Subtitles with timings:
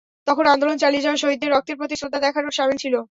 [0.27, 2.95] তখন আন্দোলন চালিয়ে যাওয়া শহীদদের রক্তের প্রতি শ্রদ্ধা দেখানোর শামিল ছিল।